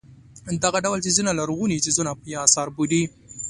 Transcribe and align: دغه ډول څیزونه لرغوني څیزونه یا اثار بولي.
دغه 0.63 0.79
ډول 0.85 0.99
څیزونه 1.05 1.31
لرغوني 1.39 1.77
څیزونه 1.85 2.11
یا 2.33 2.39
اثار 2.47 2.67
بولي. 2.75 3.03